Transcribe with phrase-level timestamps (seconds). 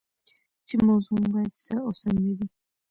[0.67, 2.45] چې موضوع مو باید څه او څنګه وي.